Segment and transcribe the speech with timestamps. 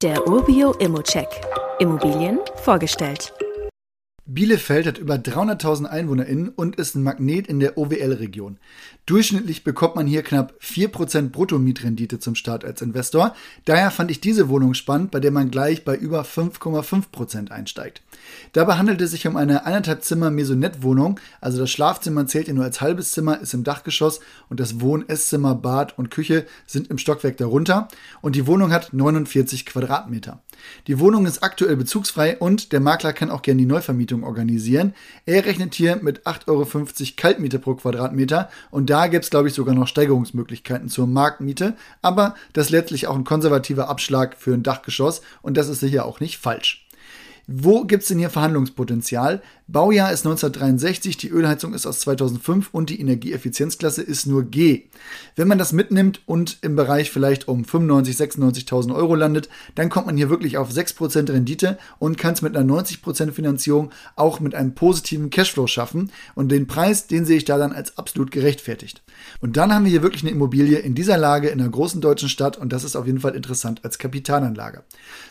[0.00, 1.26] Der Urbio Immocheck.
[1.80, 3.32] Immobilien vorgestellt.
[4.26, 8.58] Bielefeld hat über 300.000 EinwohnerInnen und ist ein Magnet in der OWL-Region.
[9.06, 13.34] Durchschnittlich bekommt man hier knapp 4% Bruttomietrendite zum Start als Investor.
[13.64, 18.02] Daher fand ich diese Wohnung spannend, bei der man gleich bei über 5,5% einsteigt.
[18.52, 22.64] Dabei handelt es sich um eine eineinhalb Zimmer Maisonette-Wohnung, also das Schlafzimmer zählt ja nur
[22.64, 26.98] als halbes Zimmer, ist im Dachgeschoss und das Wohn-, Esszimmer, Bad und Küche sind im
[26.98, 27.88] Stockwerk darunter
[28.20, 30.40] und die Wohnung hat 49 Quadratmeter.
[30.86, 34.94] Die Wohnung ist aktuell bezugsfrei und der Makler kann auch gerne die Neuvermietung organisieren.
[35.26, 36.66] Er rechnet hier mit 8,50 Euro
[37.16, 42.34] Kaltmiete pro Quadratmeter und da gibt es, glaube ich, sogar noch Steigerungsmöglichkeiten zur Marktmiete, aber
[42.52, 46.20] das ist letztlich auch ein konservativer Abschlag für ein Dachgeschoss und das ist sicher auch
[46.20, 46.87] nicht falsch.
[47.50, 49.40] Wo gibt es denn hier Verhandlungspotenzial?
[49.68, 54.84] Baujahr ist 1963, die Ölheizung ist aus 2005 und die Energieeffizienzklasse ist nur G.
[55.34, 60.04] Wenn man das mitnimmt und im Bereich vielleicht um 95.000, 96.000 Euro landet, dann kommt
[60.04, 64.54] man hier wirklich auf 6% Rendite und kann es mit einer 90% Finanzierung auch mit
[64.54, 66.12] einem positiven Cashflow schaffen.
[66.34, 69.02] Und den Preis, den sehe ich da dann als absolut gerechtfertigt.
[69.40, 72.28] Und dann haben wir hier wirklich eine Immobilie in dieser Lage in einer großen deutschen
[72.28, 74.82] Stadt und das ist auf jeden Fall interessant als Kapitalanlage.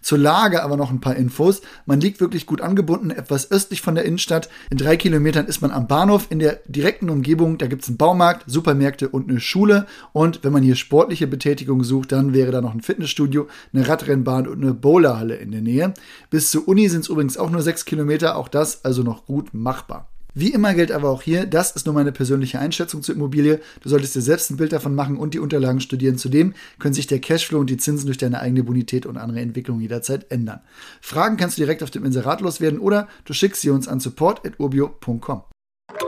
[0.00, 1.60] Zur Lage aber noch ein paar Infos.
[1.86, 4.50] Man liegt wirklich gut angebunden, etwas östlich von der Innenstadt.
[4.70, 6.26] In drei Kilometern ist man am Bahnhof.
[6.28, 9.86] In der direkten Umgebung, da gibt es einen Baumarkt, Supermärkte und eine Schule.
[10.12, 14.46] Und wenn man hier sportliche Betätigung sucht, dann wäre da noch ein Fitnessstudio, eine Radrennbahn
[14.46, 15.94] und eine Bowlerhalle in der Nähe.
[16.28, 19.54] Bis zur Uni sind es übrigens auch nur sechs Kilometer, auch das also noch gut
[19.54, 20.13] machbar.
[20.34, 23.60] Wie immer gilt aber auch hier, das ist nur meine persönliche Einschätzung zur Immobilie.
[23.80, 26.18] Du solltest dir selbst ein Bild davon machen und die Unterlagen studieren.
[26.18, 29.80] Zudem können sich der Cashflow und die Zinsen durch deine eigene Bonität und andere Entwicklungen
[29.80, 30.60] jederzeit ändern.
[31.00, 35.42] Fragen kannst du direkt auf dem Inserat loswerden oder du schickst sie uns an support.urbio.com.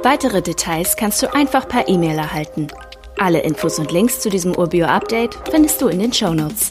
[0.02, 2.66] Weitere Details kannst du einfach per E-Mail erhalten.
[3.18, 6.70] Alle Infos und Links zu diesem Urbio-Update findest du in den Show Notes.